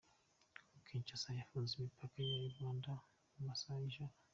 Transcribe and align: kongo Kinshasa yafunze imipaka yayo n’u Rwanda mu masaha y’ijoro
kongo 0.59 0.77
Kinshasa 0.87 1.29
yafunze 1.39 1.71
imipaka 1.73 2.15
yayo 2.25 2.39
n’u 2.45 2.51
Rwanda 2.57 2.89
mu 3.33 3.41
masaha 3.49 3.77
y’ijoro 3.83 4.13